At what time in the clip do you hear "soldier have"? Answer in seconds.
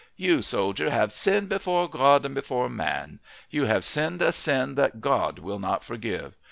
0.41-1.11